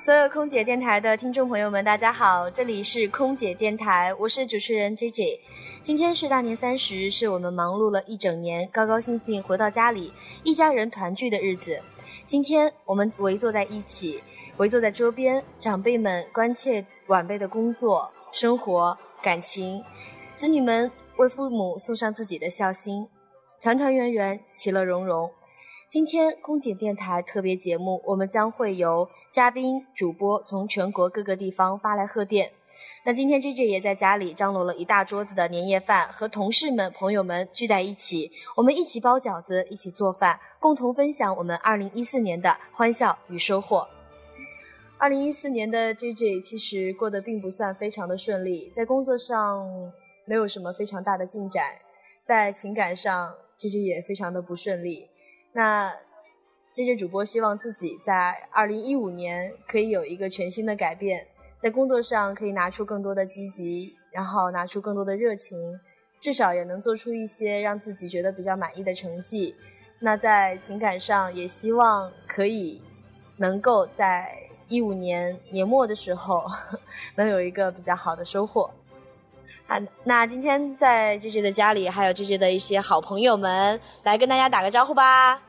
[0.00, 5.40] 所有空姐电台的听众朋友们，大家好，这里是空姐电台，我是主持人 J J。
[5.82, 10.10] 今天是大年三十，是我们忙碌了一整年，高高兴兴回到家里，
[10.42, 11.82] 一家人团聚的日子。
[12.24, 14.22] 今天我们围坐在一起，
[14.56, 19.84] 围坐在桌边，长辈们关切晚辈的工作、生活、感情，
[20.34, 23.06] 子女们为父母送上自己的孝心，
[23.60, 25.30] 团团圆圆，其乐融融。
[25.90, 32.52] 今天空姐电台特别节目，我们将会由嘉宾主播从全国各个地方发来贺电。
[33.04, 43.88] 那今天 J J 也在家里张罗了一大桌子的年夜饭，和同事们、朋友们聚在一起，我们一起包饺子，一起做饭，共同分享我们2014年的欢笑与收获。
[45.00, 49.66] 2014年的 J J 其实过得并不算非常的顺利，在工作上
[50.24, 51.64] 没有什么非常大的进展，
[52.24, 55.08] 在情感上 J J 也非常的不顺利。
[55.52, 55.92] 那
[56.72, 61.26] 这些主播希望自己在二零一五年可以有一个全新的改变，
[61.60, 65.80] 在工作上可以拿出更多的积极，然后拿出更多的热情，
[66.20, 69.56] 至少也能做出一些让自己觉得比较满意的成绩。
[69.98, 72.82] 那在情感上也希望可以
[73.36, 76.44] 能够在一五年年末的时候
[77.16, 78.70] 能有一个比较好的收获。
[79.70, 85.40] 啊，那今天在 J J 的家里，还有 J J 的一些好朋友们，来跟大家打个招呼吧。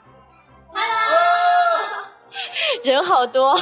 [0.71, 2.05] Hello，
[2.83, 3.57] 人好多，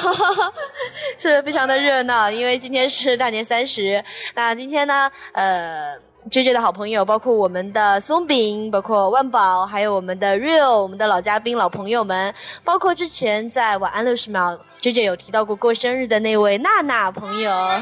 [1.17, 4.03] 是非常的热闹，因为今天是大年三十。
[4.35, 5.97] 那今天呢，呃
[6.29, 17.49] ，J J 的好朋友，包括我们的松饼，包括万宝，还有我们的 Real，我们的老嘉宾、老朋友们，包括之前在晚安六十秒 J J 有提到过过生日的那位娜娜朋友。
[17.49, 17.79] 哈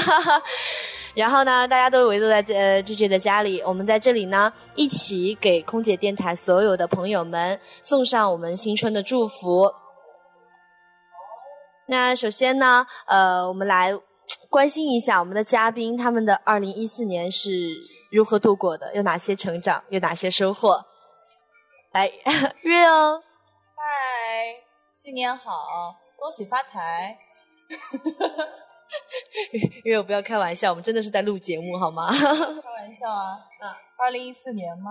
[0.00, 0.42] 哈哈。
[1.18, 9.74] 然后呢，大家都围坐在呃 J J 的家里，我们在这里呢，一起给空姐电台所有的朋友们送上我们新春的祝福。
[11.88, 13.92] 那首先呢，呃，我们来
[14.48, 17.50] 关心一下我们的嘉宾，他们的二零一四年是
[18.12, 20.84] 如何度过的，有哪些成长，有哪些收获？
[21.90, 22.08] 来
[22.62, 23.20] ，Real，
[23.74, 24.62] 嗨，
[24.94, 27.18] 新年好，恭喜发财。
[29.84, 32.08] 因为我不要开玩笑，我们真的是在录节目，好吗？
[32.12, 33.38] 开玩笑啊！
[33.60, 34.90] 嗯，二零一四年嘛，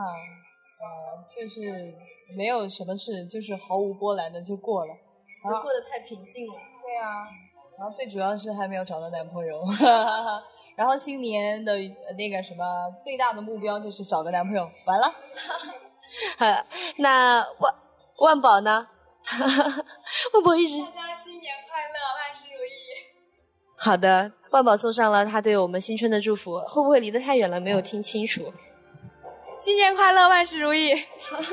[0.79, 1.93] 呃，就是
[2.37, 4.93] 没有什么事，就是毫无波澜的就过了，
[5.43, 6.53] 就过得太平静了。
[6.53, 7.27] 对啊，
[7.77, 9.61] 然后最主要是还没有找到男朋友，
[10.77, 11.73] 然后新年的
[12.17, 12.63] 那个什么
[13.03, 15.13] 最大的目标就是找个男朋友，完了。
[16.97, 17.75] 那万
[18.19, 18.87] 万宝呢？
[20.33, 20.77] 万宝一直。
[23.87, 28.51] 好的，万宝送上了他对我们新春的祝福，会不会离得太远了没有听清楚？
[29.57, 30.91] 新年快乐，万事如意。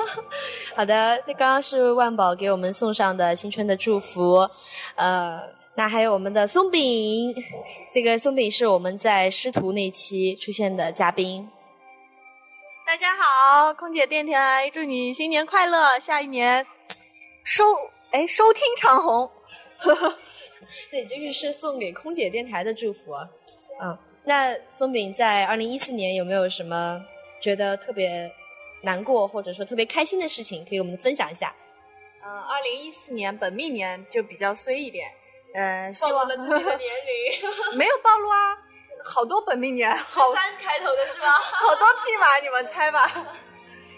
[0.75, 4.51] 好的，这刚刚是万宝给我们送上的新春的祝福，
[4.97, 5.43] 呃，
[5.77, 7.33] 那还有我们的松饼，
[7.93, 11.49] 这个松饼是我们在师徒那期出现的嘉宾。
[12.85, 16.67] 大家好，空姐电台祝你新年快乐，下一年
[17.45, 17.65] 收
[18.11, 19.31] 哎收听长虹。
[20.91, 23.15] 对，这个是送给空姐电台的祝福。
[23.81, 27.05] 嗯，那松饼在二零一四年有没有什么
[27.41, 28.33] 觉得特别
[28.83, 31.55] 难过或者说特别开心的事情，可以我们分享一下？
[32.25, 35.11] 嗯，二零一四年本命年就比较衰一点。
[35.55, 37.49] 嗯，暴露了自己的年龄？
[37.79, 38.59] 没有暴露啊，
[39.05, 41.33] 好多本命年，好三开头的是吧？
[41.33, 43.09] 好多匹马，你们猜吧？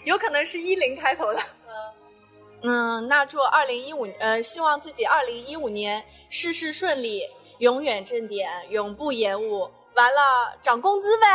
[0.03, 1.39] 有可能是一零开头的。
[2.61, 7.23] 嗯，那祝二零一五，呃，希望自己二零一五年事事顺利，
[7.59, 9.69] 永远正点，永不延误。
[9.93, 11.25] 完了，涨工资呗。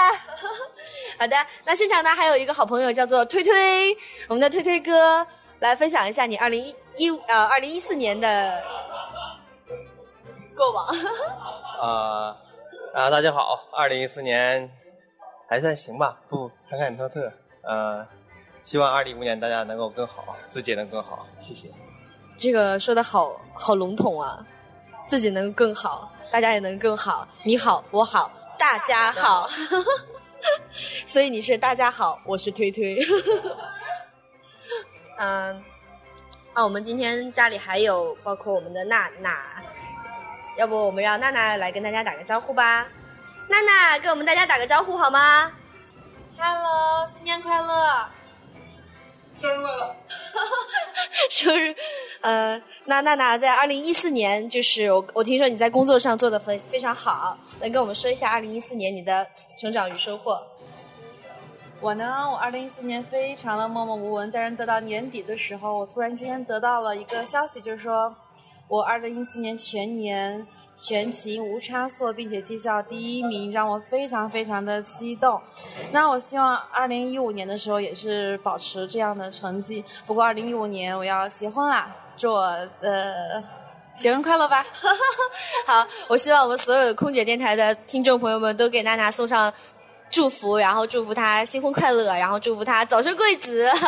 [1.18, 3.96] 好的，那现场呢还有一个好朋友叫做推推，
[4.28, 5.26] 我们的推推哥
[5.60, 8.62] 来分享一下你二零一呃二零一四年的
[10.56, 10.86] 过往。
[11.80, 12.36] 啊
[12.94, 14.70] 啊，大家好，二零一四年
[15.48, 18.06] 还算行吧，不侃侃特特，呃。
[18.64, 21.68] 希望二零一五年大家能够更好，自己能更好，谢谢。
[22.36, 24.44] 这个说的好好笼统啊，
[25.06, 27.26] 自己能更好，大家也能更好。
[27.42, 29.48] 你好，我好，大家好。
[31.06, 32.98] 所以你是大家好，我是推推。
[35.18, 35.62] 嗯，
[36.52, 39.62] 啊，我们今天家里还有包括我们的娜娜，
[40.56, 42.86] 要不我们让娜娜来跟大家打个招呼吧？
[43.48, 45.52] 娜娜跟我们大家打个招呼好吗
[46.38, 48.06] ？Hello，新年快乐。
[49.36, 49.96] 生日快乐！
[51.30, 51.74] 生日，
[52.20, 59.26] 呃，那娜娜在二零一四年，就是我我听说你在工作上做的非非常好，能跟我们说一下二零一四年你的
[59.58, 60.40] 成长与收获？
[61.80, 68.14] 我呢，我二零一四年非常的默默无闻，但是得到年底的时候，我突然之间得到了一个消息，就是说
[68.72, 75.38] 我二零一四年全年全勤无差错，并且绩效第一名，让我非常非常的激动。
[75.90, 79.84] 那我希望二零一五年的时候也是保持这样的成绩。
[80.06, 82.40] 不过二零一五年我要结婚啦，祝我
[82.80, 83.44] 呃
[84.00, 84.64] 结婚快乐吧！
[85.68, 89.52] 好，我希望我们所有空姐电台的听众朋友们都给娜娜送上
[90.10, 93.70] 祝福，然后祝福她新婚快乐，然后祝福她早生贵子。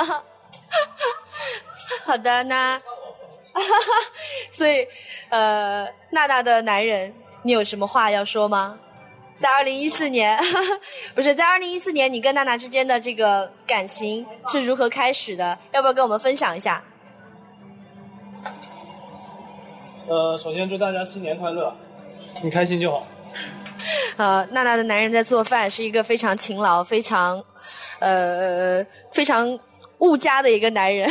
[2.04, 2.78] 好的，那。
[4.50, 4.86] 所以，
[5.30, 8.78] 呃，娜娜的男人，你有什么话要说吗？
[9.36, 10.38] 在二零一四年，
[11.14, 15.58] 不是在二零一四年，你跟娜娜之间的这个感情是如何开始的？
[15.72, 16.82] 要不要跟我们分享一下？
[20.08, 21.74] 呃，首先祝大家新年快乐，
[22.42, 23.04] 你开心就好。
[24.16, 27.42] 呃，娜娜的男人在做饭，是一个非常勤劳、非常，
[27.98, 29.58] 呃，非常
[29.98, 31.10] 物家的一个男人。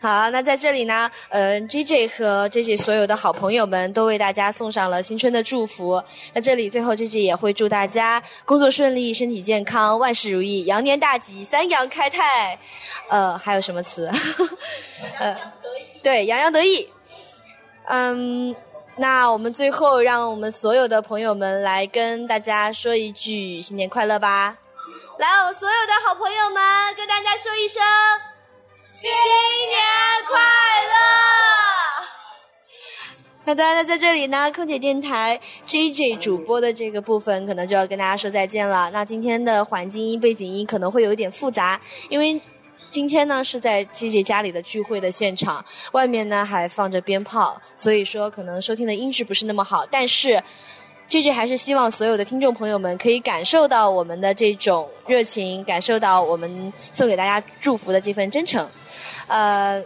[0.00, 6.00] 好，那在这里呢，呃，J J 和 J J 所有的好朋友们都为大家送上了新春的祝福。
[6.32, 12.56] 那这里最后 J J 也会祝大家工作顺利、身体健康、万事如意、羊年大吉、三羊开泰。
[13.08, 14.08] 呃，还有什么词？
[15.18, 15.36] 呃，
[16.00, 16.88] 对，洋洋得意。
[17.86, 18.54] 嗯，
[18.98, 24.56] 那我们最后让我们所有的朋友们来跟大家说一句新年快乐吧。
[25.18, 27.82] 来，我们所有的好朋友们跟大家说一声。
[28.90, 29.78] 新年
[30.26, 30.40] 快
[30.88, 30.96] 乐！
[33.44, 38.90] 好的，那在这里呢，空姐电台 J J 主播的这个部分可能就要跟大家说再见了。
[38.90, 42.40] 那今天的环境音、背景音可能会有一点复杂，因为
[42.90, 45.62] 今天呢是在 J J 家里的聚会的现场，
[45.92, 50.42] 外面呢还放着鞭炮，所以说可能收听的音质不是那么好，但是。
[51.10, 58.68] J J 还是希望所有的听众朋友们可以感受到我们的这种热情，感受到我们送给大家祝福的这份真诚。
[59.28, 59.82] 呃，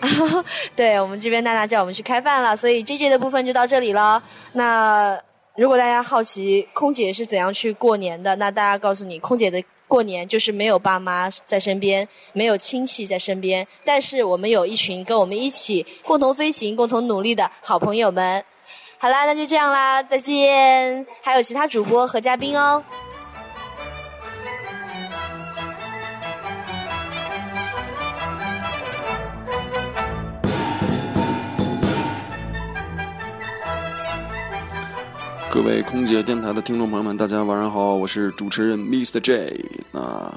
[0.76, 4.22] 对我们这边娜娜叫我们去开饭了，所以 J J 的部分就到这里了。
[4.52, 5.20] 那
[5.56, 18.42] 如果大家好奇空姐是怎样去过年的，那大家告诉你，空姐的过年就是没有爸妈在身边，没有亲戚在身边，但是我们有一群跟我们一起共同飞行、共同努力的好朋友们。
[18.98, 21.06] 好啦，那就这样啦，再见！
[21.22, 22.82] 还有其他主播和嘉宾哦。
[35.62, 39.20] 各位空姐电台的听众朋友们，大家晚上好，我是主持人 Mr.
[39.20, 39.62] J
[39.92, 40.34] 啊。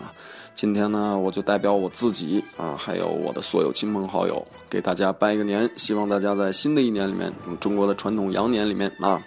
[0.54, 5.68] 今天呢，我就代表我自己啊，还有我的所有亲朋好友，给大家拜个年。
[5.78, 7.32] 希望大家在新的一年里面，
[7.62, 9.24] 中国的传统羊年里面啊，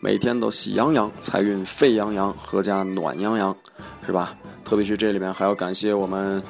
[0.00, 3.56] 每天都喜洋洋，财运沸羊羊，阖家暖洋洋，
[4.04, 4.36] 是吧？
[4.64, 6.42] 特别是这里面还要感谢我们，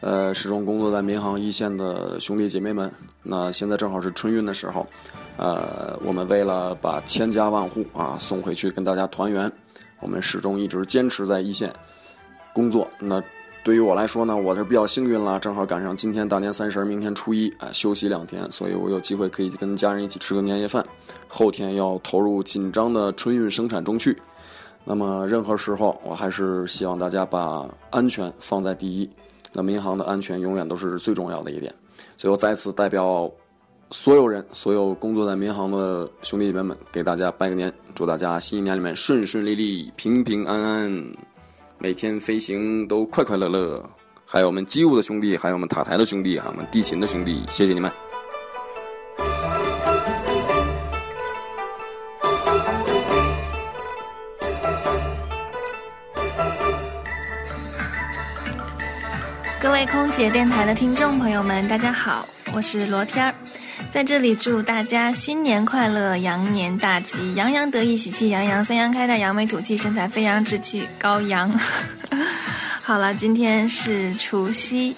[0.00, 2.90] 呃，始终工作在民航一线的兄弟姐妹们。
[3.22, 4.86] 那现在正好是春运的时候，
[5.38, 9.50] 呃，我们为了把千家万户啊送回去跟大家团圆，
[10.00, 11.72] 我们始终一直坚持在一线
[12.52, 12.86] 工作。
[12.98, 13.22] 那。
[13.64, 20.82] 对于我来说呢，我是比较幸运了，正好赶上今天大年三十，明天初一，啊，休息两天，所以我有机会可以跟家人一起吃个年夜饭。
[21.26, 24.16] 后天要投入紧张的春运生产中去。
[24.84, 29.10] 那么任何时候，我还是希望大家把安全放在第一。
[29.52, 31.74] 那民航的安全永远都是最重要的一点。
[32.16, 33.30] 所以我再次代表
[33.90, 41.12] 所有人，所有工作在民航的兄弟姐妹们，给大家拜个年，祝大家新一年里面顺顺利利、平平安安。
[41.78, 43.82] 每天飞行都快快乐乐，
[44.26, 47.90] 还有我们机务的兄弟，还有我们塔台的兄弟，还有我们地勤的兄弟，谢谢你们。
[59.62, 63.34] 各位空姐电台的听众朋友们，大家好，我是罗天儿。
[63.90, 71.50] 在这里祝大家新年快乐，羊年大吉，洋洋得意，喜气洋洋，三阳开泰，扬眉吐气，身材飞扬，志气高扬。
[72.84, 74.94] 好了，今天是除夕，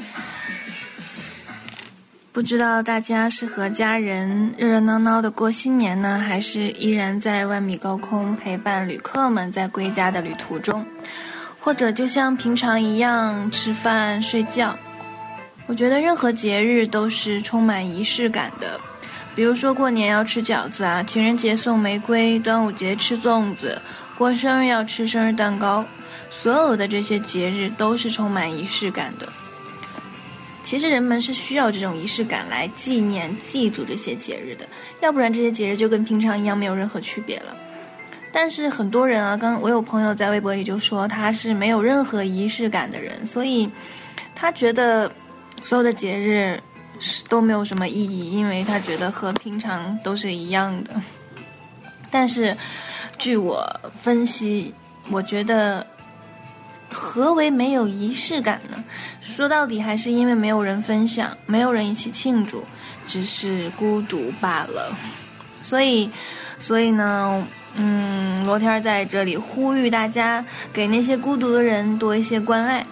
[2.32, 10.84] 不知道大家是和家人热热闹闹的过新年呢，还是依然在万米高空陪伴旅客们在归家的旅途中，
[11.58, 14.76] 或者就像平常一样吃饭睡觉。
[15.70, 18.80] 我觉得任何节日都是充满仪式感的，
[19.36, 23.80] 比如说过年要吃饺子啊，情人节送玫瑰，端午节吃粽子，
[24.18, 25.84] 过生日要吃生日蛋糕，
[26.28, 29.28] 所有的这些节日都是充满仪式感的。
[30.64, 34.66] 其实人们是需要这种仪式感来纪念、记住这些节日的，
[35.00, 37.56] 要不然这些节日就跟平常一样没有任何区别了。
[38.32, 43.70] 但是很多人啊，刚我有朋友在微博里就说他是没有任何仪式感的人，所以
[44.34, 45.08] 他觉得。
[45.64, 46.60] 所有的节日
[47.28, 50.94] 都没有什么意义，因为他觉得和平常都是一样的。
[52.10, 52.56] 但是，
[53.18, 53.64] 据我
[54.02, 54.74] 分析，
[55.10, 55.86] 我觉得
[56.90, 58.84] 何为没有仪式感呢？
[59.20, 62.64] 说到底，还是因为没有人分享，没有人一起庆祝，
[63.06, 64.96] 只是孤独罢了。
[65.62, 66.10] 所以，
[66.58, 72.84] 所以呢，嗯，罗天在这里呼吁大家，给那些孤独的人多一些关爱。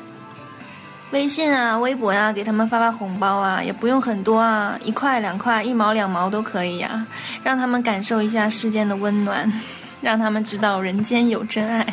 [1.11, 7.07] 微信啊，微博呀，给他们发发红包啊，也不用很多啊，一块两块，一毛两毛都可以呀，
[7.43, 9.51] 让他们感受一下世间的温暖，
[10.03, 11.87] 让他们知道人间有真爱，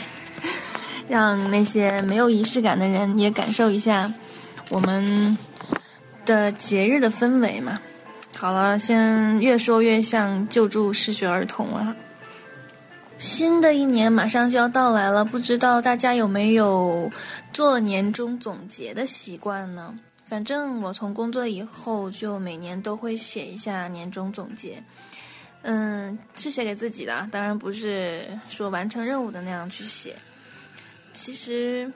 [1.07, 4.11] 让那些没有仪式感的人也感受一下
[4.69, 5.37] 我们
[6.25, 7.77] 的节日的氛围嘛。
[8.37, 11.95] 好了，先越说越像救助失学儿童了。
[13.17, 17.09] 新的一年马上就要到来了，不知道大家有没有
[17.53, 19.97] 做年终总结的习惯呢？
[20.25, 24.83] 反正我从工作以后就每年都会写一下年终总结，
[25.61, 30.15] 嗯，是写给自己的，当然不是说完成任务的那样去写。
[31.13, 31.91] 其实，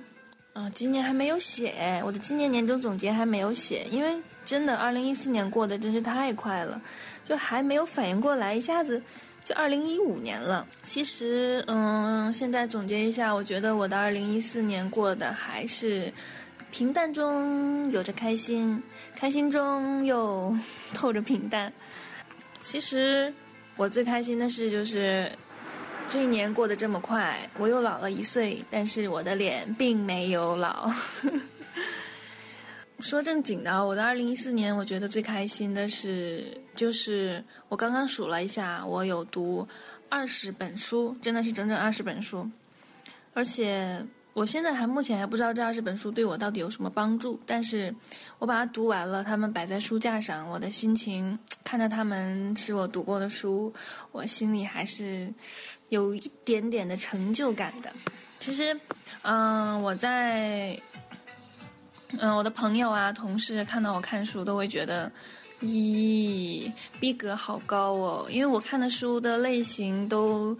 [0.53, 6.81] 啊，今年还没有写，我的今年年终总结还没有写，因为真的，二零一四年过得真是太快了，
[7.25, 9.01] 就还没有反应过来，一下子。
[9.49, 16.13] 就二零一五年了，其实，嗯，现在总结一下，我觉得我的二零一四年过得还是
[16.69, 18.79] 平淡中有着开心，
[19.15, 20.55] 开心中又
[20.93, 21.73] 透着平淡。
[22.61, 23.33] 其实
[23.75, 25.27] 我最开心的事就是
[26.07, 30.91] 这一年过得这么快，我又老了一岁，但是我的脸并没有老。
[32.99, 39.67] 说正经的，我的二零一四年，我觉得最开心的是，就是我刚刚数了一下，我有读
[40.09, 42.47] 二十本书，真的是整整二十本书，
[43.33, 47.93] 而且我现在还目前还不知道这二十本书对我到底有什么帮助，但是
[48.37, 53.73] 我把它读完了，它们摆在书架上，我的心情看着它们是我读过的书，
[54.11, 55.33] 我心里还是
[55.87, 57.91] 有一点点的成就感的。
[58.39, 58.77] 其实，
[59.21, 60.77] 嗯，我在。
[62.17, 65.11] 嗯，我的朋友啊、同事看到我看书都会觉得，
[65.61, 68.27] 咦，逼格好高哦。
[68.31, 70.57] 因为我看的书的类型都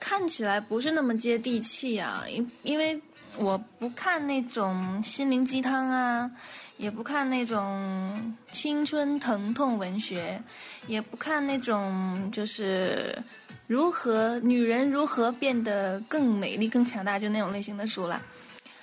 [0.00, 2.24] 看起来不是那么接地气啊。
[2.28, 2.98] 因因为
[3.36, 6.30] 我不看那种心灵鸡汤啊，
[6.78, 10.42] 也不看那种青春疼痛文学，
[10.86, 13.14] 也不看那种就是
[13.66, 18.20] 如何女人如何变得更美丽、更强大就那种类型的书了。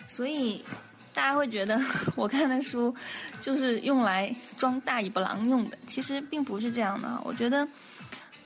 [0.08, 0.64] 所以。
[1.14, 1.80] 大家会觉得
[2.16, 2.94] 我看的书
[3.40, 7.22] 就是用来装大尾巴狼用的，其实并不是这样的。
[7.24, 7.68] 我觉得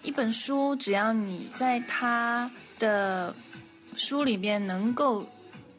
[0.04, 3.34] 一本书，只要你在它的
[3.96, 5.28] 书里边能够。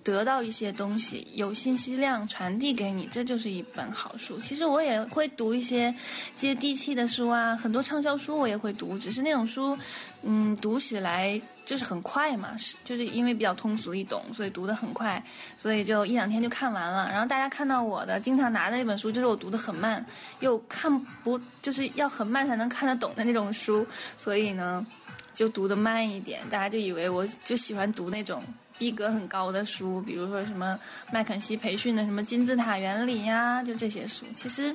[0.06, 4.38] 得到一些东西，有信息量传递给你，这就是一本好书。
[4.38, 5.92] 其实我也会读一些
[6.36, 9.76] 接地气的书啊，很多畅销书我也会读，只是那种书，
[10.22, 15.20] 嗯，读起来就是很快嘛，是就是因为比较通俗易懂，所以读得很快，
[15.58, 17.10] 所以就一两天就看完了。
[17.10, 20.06] 然后大家看到我的经常拿的那本书，就是我读得很慢，
[20.38, 23.84] 又看不就是要很慢才能看得懂的那种书，
[24.16, 24.86] 所以呢，
[25.34, 28.40] 就读得慢一点，大家就以为我就喜欢读那种。
[28.78, 30.78] 逼格很高的书，比如说什么
[31.12, 34.26] 麦肯锡培训的什么金字塔原理呀，就这些书。
[34.34, 34.74] 其实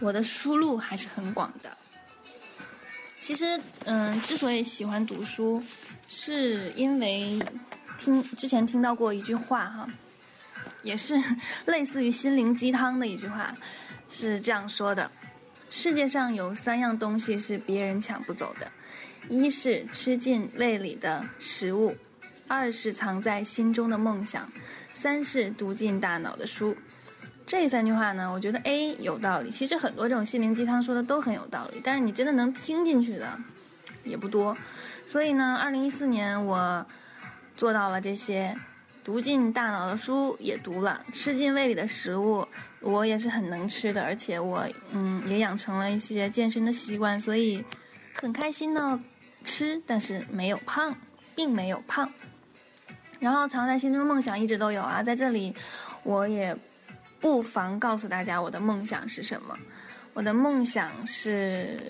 [0.00, 1.70] 我的书路还是很广的。
[3.20, 5.62] 其实，嗯，之所以喜欢读书，
[6.08, 7.40] 是因为
[7.96, 9.88] 听之前听到过一句话哈，
[10.82, 11.22] 也是
[11.64, 13.54] 类似于心灵鸡汤的一句话，
[14.10, 15.10] 是这样说的：
[15.70, 18.70] 世界上有三样东西是别人抢不走的，
[19.30, 21.96] 一是吃进胃里的食物。
[22.46, 24.50] 二是藏在心中的梦想，
[24.92, 26.76] 三是读进大脑的书。
[27.46, 29.50] 这三句话呢，我觉得 A 有道理。
[29.50, 33.38] 其实很多这种心灵鸡汤说的都很有道理，但是你真的能听进去的
[34.02, 34.56] 也不多。
[35.06, 36.84] 所以呢，二零一四年我
[37.56, 38.56] 做到了这些，
[39.04, 42.46] 读进大脑的书也读了，吃进胃里的食物
[42.80, 47.62] 我也是很能吃的，而且我嗯也养成了一些健身的习惯，所以
[48.14, 48.98] 很开心呢
[49.44, 50.96] 吃，但是没有胖，
[51.34, 52.10] 并没有胖。
[53.24, 55.56] 然后藏在心中的梦想一直都有啊，在这里，
[56.02, 56.54] 我也
[57.18, 59.58] 不妨告诉大家我的梦想是什么。
[60.12, 61.80] 我的梦想是，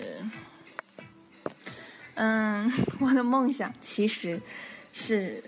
[2.13, 4.41] 嗯， 我的梦想其实
[4.93, 5.43] 是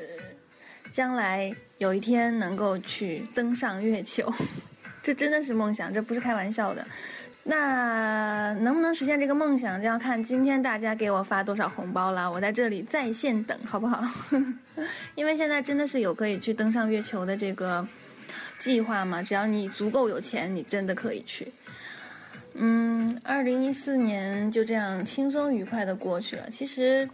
[0.91, 4.29] 将来有一天能够去登上月球，
[5.01, 6.85] 这真的是梦想，这不是开玩笑的。
[7.49, 12.29] 那能不能实现这个梦想，就要看今天大家给我发多少红包了。
[12.29, 14.03] 我在这里在线等，好不好？
[15.15, 17.87] 因为现在真的是有可以去登上月球的这个
[18.59, 21.47] 计划嘛，只要你足够有钱，你真的可以去。
[22.55, 26.49] 嗯，二零一四年就这样轻松愉快的过去了。
[26.49, 27.07] 其实，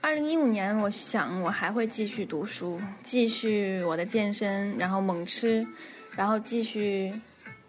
[0.00, 5.66] 二零一五年，我想我还会继续读书，继续我的健身，然后猛吃，
[6.14, 7.12] 然后继续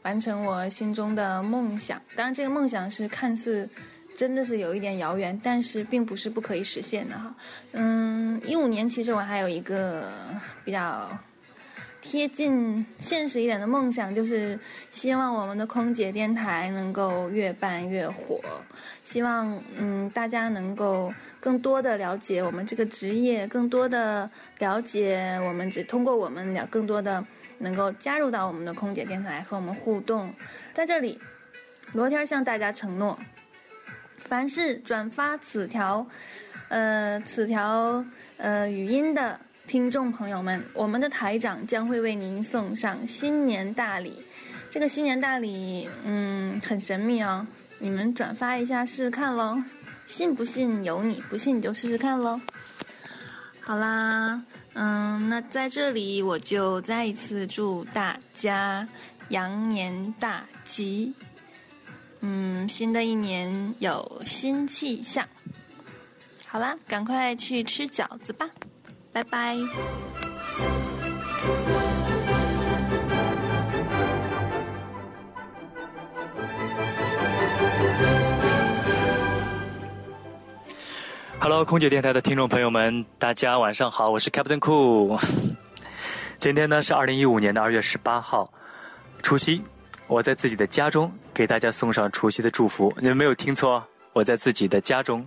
[0.07, 2.01] 完成我心中的梦想。
[2.15, 3.69] 当然，这个梦想是看似
[4.15, 7.35] 真的是有一点遥远，但是并不是不可以实现的哈。
[7.73, 10.09] 嗯，一五年其实我还有一个
[10.63, 11.09] 比较。
[11.99, 14.57] 贴近现实一点的梦想，就是
[14.89, 18.39] 希望我们的空姐电台能够越办越火。
[19.03, 27.21] 希望嗯，大家能够更多的了解我们这个职业，更多的了解我们，只通过我们了更多的
[27.57, 30.33] 能够加入到我们的空姐电台和我们互动。
[30.73, 31.19] 在这里，
[31.93, 33.17] 罗天向大家承诺，
[34.17, 36.07] 凡是转发此条，
[36.69, 38.05] 呃，此条
[38.37, 39.39] 呃语音的。
[39.67, 44.23] 听众朋友们，我们的台长将会为您送上新年大礼。
[44.69, 47.45] 这个新年大礼，嗯，很神秘哦。
[47.77, 49.61] 你们转发一下试试看喽，
[50.05, 52.39] 信不信由你，不信你就试试看喽。
[53.59, 54.41] 好啦，
[54.79, 58.88] 嗯，那在这里我就再一次祝大家
[59.29, 61.15] 羊年大吉。
[62.19, 65.27] 嗯，新的一年有新气象。
[66.46, 68.48] 好啦，赶快去吃饺子吧。
[69.12, 69.57] 拜拜。
[81.50, 85.18] Hello，空姐电台的听众朋友们，大家晚上好，我是 Captain Cool。
[86.39, 88.51] 今天呢是二零一五年的二月十八号，
[89.24, 89.62] 除夕，
[90.08, 92.94] 我在自己的家中给大家送上除夕的祝福。
[92.98, 95.25] 你们没有听错，我在自己的家中。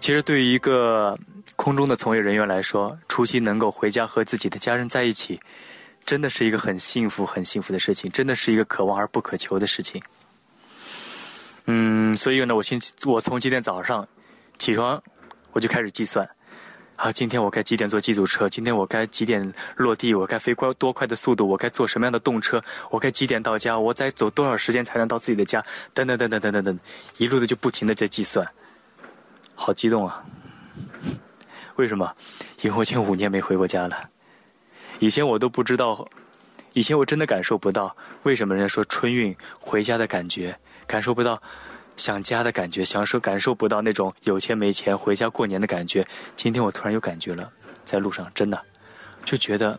[0.00, 1.18] 其实对于一个
[1.54, 5.38] 空中的从业人员来说，除夕能够回家和自己的家人在一起，
[6.06, 10.02] 真的是一个很幸福、很幸福的事情，真的是一个可望而不可求的事情。
[11.66, 14.08] 嗯，所以呢，我先我从今天早上
[14.58, 15.02] 起床，
[15.52, 16.28] 我就开始计算，
[16.96, 18.48] 啊，今天我该几点坐机组车？
[18.48, 20.14] 今天我该几点落地？
[20.14, 21.46] 我该飞快多快的速度？
[21.46, 22.62] 我该坐什么样的动车？
[22.90, 23.78] 我该几点到家？
[23.78, 25.62] 我再走多少时间才能到自己的家？
[25.92, 26.78] 等等等等等等等，
[27.18, 28.46] 一路的就不停的在计算，
[29.54, 30.24] 好激动啊！
[31.76, 32.14] 为什么？
[32.62, 34.08] 因为我已经五年没回过家了。
[35.00, 36.08] 以前我都不知道，
[36.72, 41.42] 以前我真的感受不到为什么人家说春运回家的感觉，感受不到
[41.96, 46.06] 想家的感觉，享受感受不到那种有钱没钱回家过年的感觉。
[46.36, 47.50] 今天我突然有感觉了，
[47.84, 48.60] 在路上真的
[49.24, 49.78] 就觉得，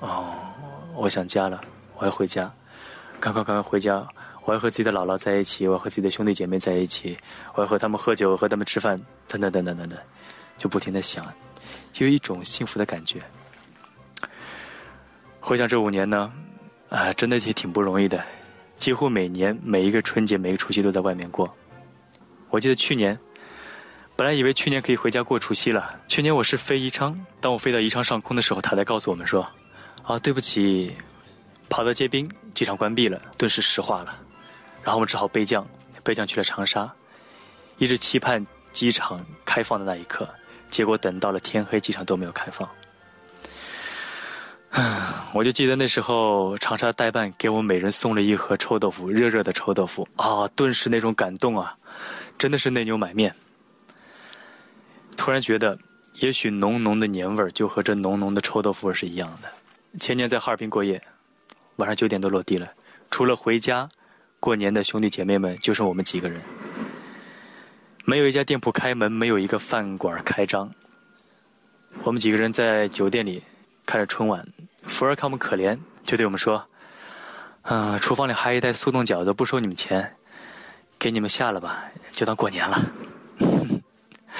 [0.00, 0.34] 哦，
[0.94, 1.60] 我想家了，
[1.96, 2.52] 我要回家，
[3.20, 4.06] 赶快赶快回家，
[4.44, 7.16] 我要和自己的姥姥在一起，我要和自己的兄弟姐妹在一起，
[7.54, 8.96] 我要和他们喝酒，和他们吃饭，
[9.28, 9.98] 等等等等等等。
[10.58, 11.26] 就不停的想，
[11.98, 13.20] 有一种幸福的感觉。
[15.38, 16.32] 回想这五年呢，
[16.88, 18.24] 啊，真的也挺不容易的，
[18.78, 21.52] 几乎每年每一个春节、每个除夕都在外面过。
[22.50, 23.18] 我记得去年，
[24.14, 25.98] 本来以为去年可以回家过除夕了。
[26.06, 29.46] 去年我是飞宜昌，当我飞到宜昌上空的时候，他才告诉我们说
[30.04, 30.94] ：“啊，对不起，
[31.68, 34.16] 跑道结冰，机场关闭了。”顿时石化了，
[34.84, 35.66] 然后我们只好备降，
[36.04, 36.90] 备降去了长沙，
[37.78, 40.28] 一直期盼机场开放的那一刻。
[40.70, 42.68] 结果等到了天黑，机场都没有开放。
[45.32, 51.76] 我就记得那时候长沙代办给我们每人送了一盒臭豆腐，热热的臭豆腐啊，顿时那种感动啊，
[52.38, 53.34] 真的是内牛满面。
[55.16, 55.78] 突然觉得，
[56.20, 59.50] 也许浓浓的年味儿就和这浓浓的臭豆腐味是一样的。
[59.98, 61.02] 前年在哈尔滨过夜，
[61.76, 62.70] 晚上九点多落地了，
[63.10, 63.88] 除了回家
[64.40, 66.40] 过年的兄弟姐妹们，就剩我们几个人。
[68.04, 70.70] 没有一家店铺开门，没有一个饭馆开张。
[72.02, 73.42] 我们几个人在酒店里
[73.84, 74.46] 看着春晚，
[74.86, 76.66] 福儿看我们可怜，就对我们说
[77.62, 80.16] ：“嗯，厨房里还有一袋速冻饺子，不收你们钱，
[80.98, 82.80] 给你们下了吧，就当过年了。”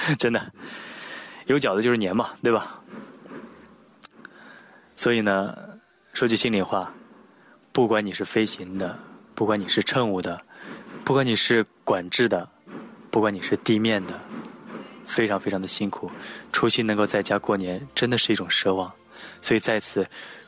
[0.19, 0.53] 真的，
[1.47, 2.81] 有饺子就是年嘛，对吧？
[4.95, 5.57] 所以呢，
[6.13, 6.93] 说句心里话，
[7.73, 8.99] 不管你是飞行的，
[9.35, 10.41] 不管你是乘务的，
[11.05, 12.49] 不管你是管制的。
[13.09, 14.21] 不管你是地面的，
[15.07, 16.11] 非常非常的辛苦，
[16.53, 18.93] 除夕能够在家过年，真的是一种奢望。
[19.47, 20.05] 所以在此，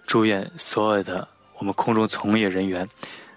[0.08, 2.84] 祝愿所有的我们空中从业人员，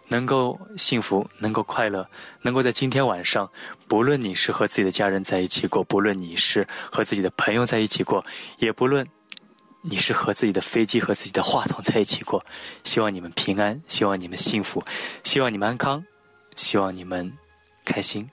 [0.07, 2.03] 能够幸福，能够快乐，
[2.41, 3.47] 能够在今天晚上，
[3.87, 8.25] 不论你是和自己的家人在一起过，不论你是和自己的朋友在一起过，
[8.57, 9.07] 也不论
[9.83, 12.43] 你是和自己的飞机和自己的话筒在一起过，
[12.83, 14.83] 希望你们平安，希望你们幸福，
[15.23, 16.03] 希望你们安康，
[16.55, 17.31] 希望你们
[17.85, 18.27] 开心。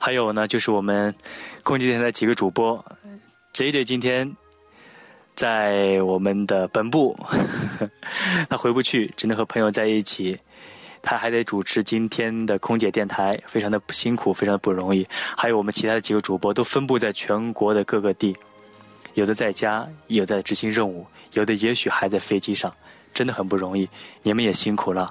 [0.00, 1.14] 还有呢，就是我们
[1.62, 2.82] 空姐电台几个主播
[3.52, 4.34] ，J J 今天
[5.34, 7.16] 在我们的本部，
[8.48, 10.38] 他回不去，只能和朋友在一起
[11.02, 15.06] 他还得主持今天的空姐电台，非常的辛苦，非常的不容易。
[15.36, 18.34] 还有我们其他的几个主播都分布在全国的各个地，
[19.14, 22.72] 有的在家，有的执行任务，有的也许还在飞机上，
[23.12, 23.88] 真的很不容易。
[24.22, 25.08] 你们也辛苦了。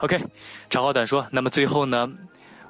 [0.00, 0.18] OK，
[0.68, 2.12] 长话短说，那么最后呢？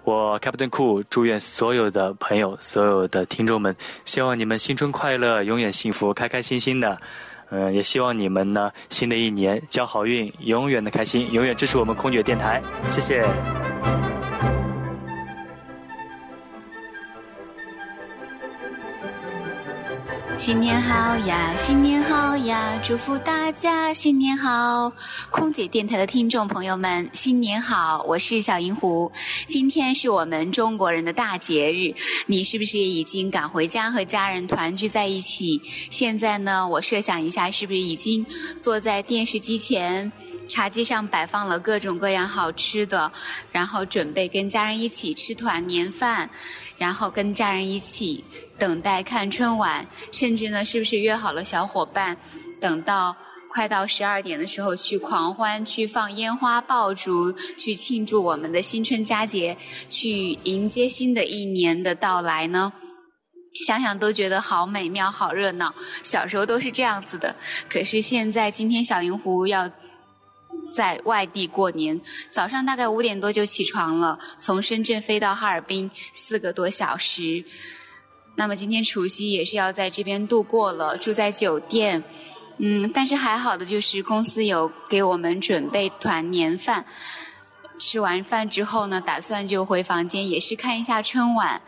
[0.05, 6.99] 我 Captain Cool 祝愿所有的朋友、所有的听众们，希望你们新春快乐，永远幸福，开开心心的。
[7.51, 12.63] 嗯，也希望你们呢，新的一年交好运，永远的开心，永远支持我们空姐电台。
[12.89, 13.23] 谢谢。
[20.43, 24.93] 新年好呀，新年好呀，祝福大家新年好！
[25.31, 28.03] 空姐电台的听众朋友们，新年好！
[28.09, 29.13] 我是小银狐，
[29.47, 31.95] 今天是我们中国人的大节日，
[32.27, 35.63] 你是不是已经赶回家和家人团聚在一起？
[35.91, 38.27] 现在呢，我设想一下，是不是已经
[38.61, 40.11] 坐在电视机前，
[40.49, 43.13] 茶几上摆放了各种各样好吃的，
[43.53, 46.29] 然后准备跟家人一起吃团年饭？
[46.83, 48.25] 然后跟家人一起
[48.59, 52.17] 等待看春晚，甚至呢，是不是约好了小伙伴，
[52.61, 53.17] 等到
[53.53, 59.57] 快到十二点的时候去狂欢，去放烟花爆竹，去庆祝我们的新春佳节，
[59.89, 62.73] 去迎接新的一年的到来呢？
[63.65, 65.73] 想想都觉得好美妙，好热闹。
[66.03, 67.37] 小时候都是这样子的，
[67.69, 69.71] 可是现在今天小银狐要。
[70.75, 77.45] 在外地过年，早上大概五点多就起床了，从深圳飞到哈尔滨四个多小时。
[78.35, 82.03] 那么今天除夕也是要在这边度过了，住在酒店。
[82.59, 86.85] 嗯，但是还好的就是公司有给我们准备团年饭。
[87.79, 91.61] 吃完饭之后呢，打算就回房间，也是看一下春晚。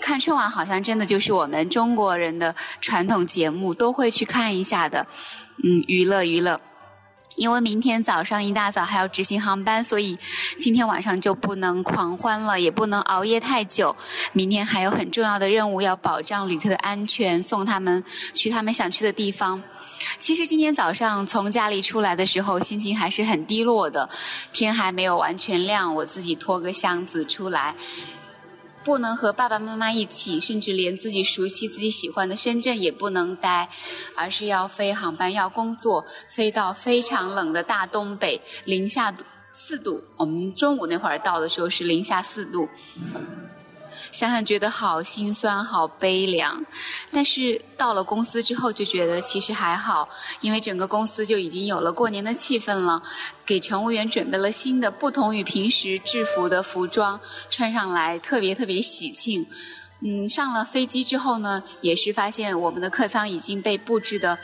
[0.00, 5.06] 看春晚好像真的就是我们中国人的传统节目，都会去看一下的。
[5.62, 6.60] 嗯，娱乐娱乐。
[7.36, 10.18] 因为明天早上一大早还要执行航班，所以
[10.58, 13.94] 今天晚上就不能狂欢了，也不能熬夜太久。
[14.32, 18.02] 明天还有很重要的任务，要保障旅客的安全，送他们
[18.34, 19.62] 去他们想去的地方。
[20.18, 24.08] 其实今天早上从家里出来的时候，心情还是很低落的，
[24.52, 27.74] 天还没有完全亮，我自己拖个箱子出来。
[28.86, 33.68] 不能和爸爸妈妈一起，甚至连自己熟悉、自己喜欢的深圳也不能待，
[34.16, 39.12] 而是要飞航班、要工作，飞到非常冷的大东北，零下
[39.50, 40.04] 四度。
[40.16, 42.68] 我们中午那会儿到的时候是零下四度。
[44.16, 46.64] 想想觉得好心酸，好悲凉，
[47.12, 50.08] 但是到了公司之后就觉得其实还好，
[50.40, 53.02] 因为整个公司就已经有了过年的气氛了，
[53.44, 59.46] 给乘务员准备了新的不同于平时制服的服装，穿上来特别特别喜庆。
[60.00, 64.38] 嗯，上了飞机之后呢，也是发现我们的客舱已经被布置的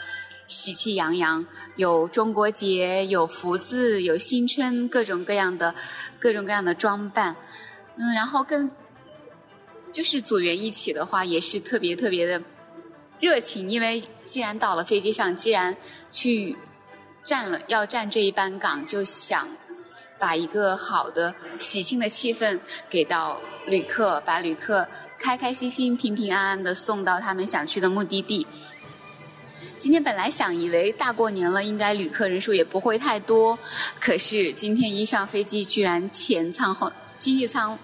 [0.46, 5.74] 喜气洋洋，有中国结，有福字，有新春，各种各样的
[6.18, 7.34] 各种各样的装扮。
[7.96, 8.70] 嗯，然后跟。
[9.92, 12.42] 就是组员一起的话，也是特别特别的
[13.20, 15.76] 热情，因为既然到了飞机上，既然
[16.10, 16.56] 去
[17.22, 19.48] 站了要站这一班岗，就想
[20.18, 28.46] 把一个好的喜庆的气氛给到旅客，把旅客开开心心、平平安安的送到他们想去的目的地。
[29.78, 33.58] 今天本来想以为大过年了，应该旅客人数也不会太多，
[34.00, 37.78] 可是今天一上飞机，居然前舱后经济舱。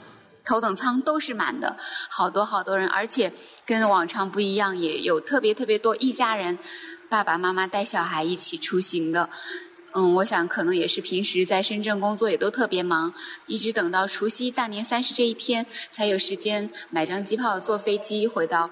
[0.49, 1.77] 头等舱都是满的，
[2.09, 3.31] 好多好多人，而且
[3.67, 6.59] 跟往常不一样，也有特别特别多一家人，
[7.11, 9.29] 爸爸妈妈带小孩一起出行的。
[9.93, 13.13] 嗯，我想可能也是平时在深圳工作也都特别忙，
[13.47, 18.71] 一直等到除夕大年三十这一天才有时间买张机票坐飞机回到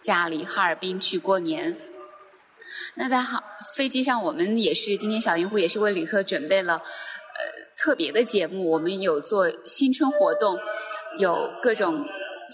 [0.00, 1.78] 家里哈尔滨去过年。
[2.96, 3.42] 那在哈
[3.74, 6.82] 飞机上，我们也是今天小银狐也是为旅客准备了。
[7.82, 10.58] 特别的节目，我们有做新春活动，
[11.18, 12.04] 有各种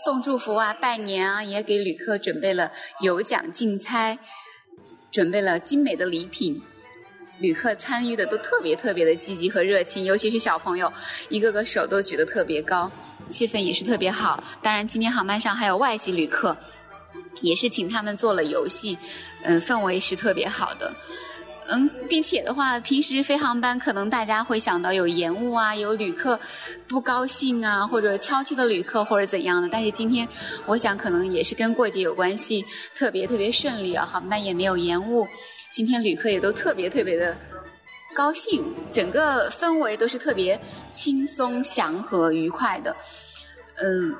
[0.04, 2.70] 送祝福啊、拜年啊，也给旅客准备了
[3.02, 4.20] 有奖竞猜，
[5.10, 6.62] 准备了精美的礼品。
[7.38, 10.90] 旅客参与的都特别特别的积极和热情，尤其是小朋友，
[11.28, 12.90] 一个个手都举得特别高，
[13.28, 14.42] 气氛也是特别好。
[14.62, 16.56] 当然，今天航班上还有外籍旅客，
[17.40, 18.96] 也是请他们做了游戏，
[19.42, 20.94] 嗯，氛围是特别好的。
[21.68, 26.38] 嗯，并且的话，平时飞航班可能大家会想到有延误啊，有旅客
[26.86, 29.68] 不高兴啊，或者挑剔的旅客或者怎样的。
[29.70, 30.26] 但是今天，
[30.66, 35.26] 我想可能也是跟过节有关系，特别特别顺利啊，航班也没有延误。
[35.70, 37.36] 今天旅客也都特别特别的
[38.14, 42.94] 高兴，整个氛围都是特别轻松、祥和、愉快的。
[43.78, 44.16] 嗯，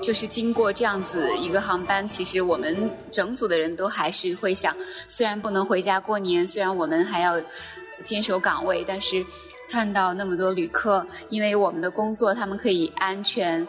[0.00, 4.76] 就是经过这样子一个航班，其实我们整组的人都还是会想，
[5.08, 7.40] 虽然不能回家过年，虽然我们还要
[8.04, 9.24] 坚守岗位，但是
[9.68, 13.66] 看到那么多旅客，因为我们的工作，他们可以安全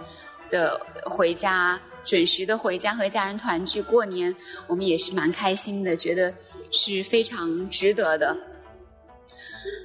[0.51, 4.35] 的回家，准时的回家和家人团聚过年，
[4.67, 6.31] 我们也是蛮开心的，觉得
[6.69, 8.37] 是非常值得的。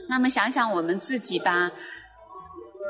[0.06, 1.70] 那么想想我们自己吧。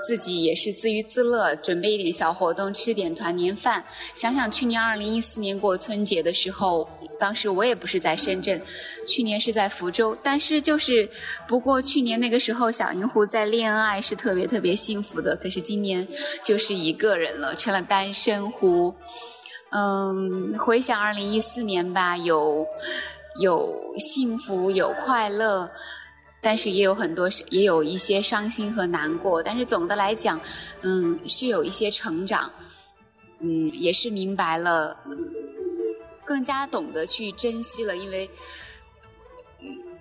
[0.07, 3.85] 自己也是自娱自乐，准备一点小活动，吃点团年饭。
[4.15, 6.89] 想想去年二零一四年过春节的时候，
[7.19, 8.61] 当时我也不是在深圳，
[9.07, 10.17] 去年是在福州。
[10.23, 11.09] 但是就是，
[11.49, 16.07] 不过去年那个时候小银狐在恋爱是特别特别幸福的，可是今年
[16.43, 18.95] 就是一个人了，成了单身狐。
[19.71, 22.67] 嗯，回想二零一四年吧，有
[23.41, 25.71] 有幸福，有快乐。
[26.45, 29.43] 但是也有很多，也有一些伤心和难过。
[29.43, 30.39] 但是总的来讲，
[30.83, 32.53] 嗯，是有一些成长，
[33.41, 34.95] 嗯，也是明白了，
[36.23, 37.97] 更加懂得去珍惜了。
[37.97, 38.29] 因为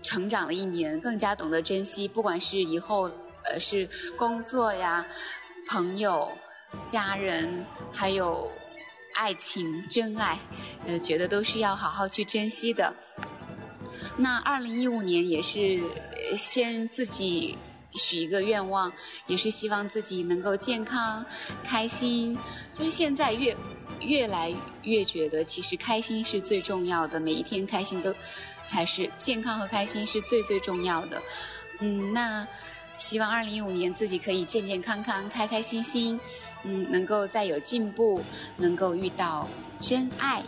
[0.02, 2.10] 成长了一年，更加懂得珍惜。
[2.10, 3.10] 不管是以后，
[3.46, 5.06] 呃，是工作呀、
[5.70, 6.30] 朋友、
[6.84, 8.52] 家人，还有
[9.16, 10.38] 爱情、真爱，
[10.86, 12.94] 呃，觉得都是要好好去珍惜的。
[14.15, 15.82] 那二零一五年也是
[16.38, 17.58] 先自己
[17.93, 18.91] 许一个愿望，
[19.26, 21.26] 也是希望自己能够健康、
[21.63, 22.38] 开心。
[22.73, 23.58] 就是现在越
[23.99, 28.13] 越来越觉得，其实开心是最重要的，每一天开心都
[28.67, 31.21] 才是健康和开心是最最重要的。
[31.80, 32.47] 嗯，那
[32.97, 36.19] 希望二零一五年自己可以健健康康、开开心心，
[36.63, 38.23] 嗯，能够再有进步，
[38.58, 39.49] 能够遇到
[39.82, 40.43] 真爱。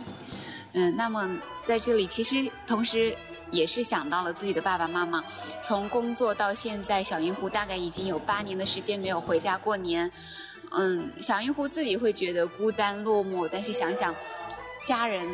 [0.72, 1.28] 嗯，那么
[1.64, 3.12] 在这里其实同时。
[3.56, 5.24] 也是想到了自己的爸爸妈妈，
[5.62, 10.10] 从工作到现在，小银狐大概已经有八年的时间没有回家过年。
[10.72, 14.14] 嗯，小银狐自己会觉得孤单落寞，但是想想
[14.84, 15.26] 家人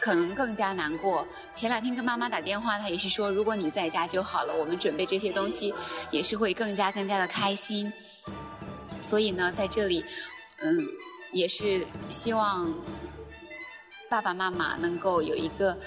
[0.00, 1.26] 可能更加难过。
[1.54, 5.72] 前两天跟妈妈打电话，她也是说，如果你在家就好了，我们准备这些东西
[6.10, 7.92] 也是会更加更加的开心。
[9.00, 10.04] 所以呢，在这里，
[10.56, 10.84] 嗯，
[11.32, 12.72] 也是希望
[14.08, 15.78] 爸爸妈妈能够有一个。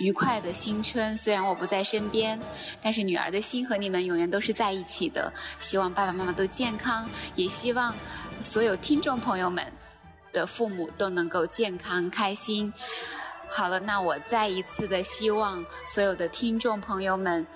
[0.00, 2.40] 愉快的新春，虽然我不在身边，
[2.82, 5.30] 但是女儿的心和你们永远都是在一起的。
[5.58, 7.94] 希望爸爸妈妈都健康，也希望
[8.42, 9.62] 所有听众朋友们
[10.32, 12.72] 的父母都能够健康开心。
[13.50, 17.46] 好了，那我再一次的希望所有的听众朋友们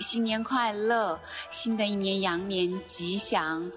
[0.00, 1.20] 新年快乐，
[1.50, 3.70] 新的一年羊年吉祥，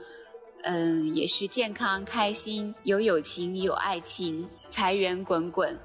[0.63, 5.77] 嗯，也是健康开心，有友情有爱情，财源滚滚。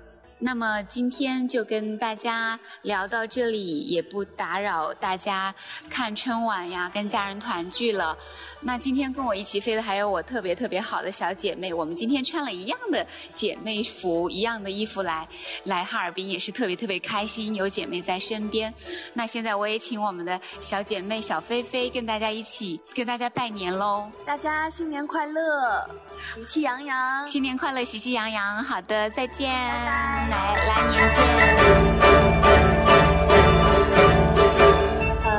[0.44, 5.54] 那么今天就跟大家聊到这里，也不打扰大家
[5.88, 8.14] 看春晚呀，跟家人团聚了。
[8.61, 15.26] 那今天跟我一起飞的还有我特别特别好的小姐妹，我们今天穿了一样的姐妹服，一样的衣服来
[15.64, 18.72] 来哈尔滨，也是特别特别开心，有姐妹在身边。
[19.14, 24.11] 那现在我也请我们的小姐妹小菲菲跟大家一起跟大家拜年喽！
[24.26, 25.88] 大家新年快乐，
[26.35, 27.26] 喜气洋洋！
[27.26, 28.62] 新年快乐，喜气洋洋！
[28.62, 29.50] 好的，再见，
[30.35, 31.16] 来来年见。
[35.25, 35.31] 嗯，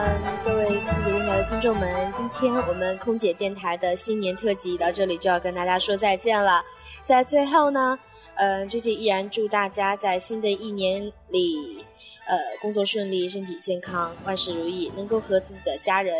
[0.46, 6.64] 各位空姐电台的听众们，今天我们空姐电台的新年特辑到这里就要跟大家说再见了。
[7.04, 8.00] 在最后呢，
[8.36, 11.84] 呃，J J 依然祝大家在新的一年里，
[12.26, 16.16] 呃，工作顺利，身体健康，万事如意，能够和自己的家人，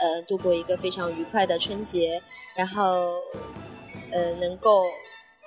[0.00, 2.22] 呃，度过一个非常愉快的春节，
[2.54, 3.12] 然后，
[4.10, 4.84] 呃，能够。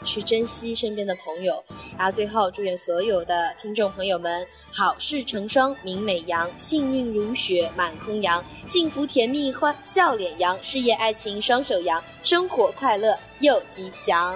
[0.05, 1.63] 去珍惜身边的朋友，
[1.97, 14.35] 然后最后祝愿所有的听众朋友们好事成双，名美扬，幸运如雪满空扬，幸福甜蜜欢笑脸扬，事业爱情双手扬，生活快乐又吉祥。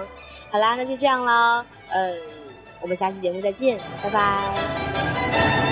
[0.50, 2.16] 好啦，那就这样了，嗯，
[2.80, 5.63] 我们下期节目再见，拜拜。